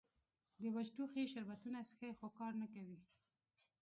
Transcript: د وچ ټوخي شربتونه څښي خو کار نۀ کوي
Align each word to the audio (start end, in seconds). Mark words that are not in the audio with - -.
د 0.61 0.63
وچ 0.75 0.87
ټوخي 0.95 1.23
شربتونه 1.33 1.79
څښي 1.87 2.09
خو 2.17 2.27
کار 2.39 2.53
نۀ 2.59 2.67
کوي 2.73 2.99